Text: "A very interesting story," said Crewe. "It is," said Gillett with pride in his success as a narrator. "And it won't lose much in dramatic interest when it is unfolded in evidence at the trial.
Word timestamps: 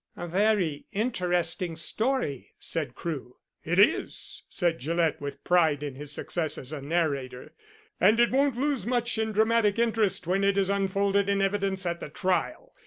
"A 0.17 0.27
very 0.27 0.87
interesting 0.91 1.75
story," 1.75 2.55
said 2.57 2.95
Crewe. 2.95 3.37
"It 3.63 3.77
is," 3.77 4.41
said 4.49 4.79
Gillett 4.79 5.21
with 5.21 5.43
pride 5.43 5.83
in 5.83 5.93
his 5.93 6.11
success 6.11 6.57
as 6.57 6.73
a 6.73 6.81
narrator. 6.81 7.53
"And 7.99 8.19
it 8.19 8.31
won't 8.31 8.57
lose 8.57 8.87
much 8.87 9.19
in 9.19 9.31
dramatic 9.31 9.77
interest 9.77 10.25
when 10.25 10.43
it 10.43 10.57
is 10.57 10.71
unfolded 10.71 11.29
in 11.29 11.39
evidence 11.39 11.85
at 11.85 11.99
the 11.99 12.09
trial. 12.09 12.73